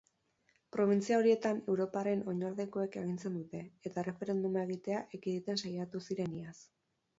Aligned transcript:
Probintzia 0.75 1.17
horietan 1.19 1.59
europarren 1.73 2.23
oinordekoek 2.33 2.97
agintzen 3.03 3.37
dute 3.41 3.63
eta 3.91 4.03
erreferenduma 4.05 4.67
egitea 4.71 5.05
ekiditen 5.21 5.65
saiatu 5.67 6.05
ziren 6.11 6.37
iaz. 6.43 6.59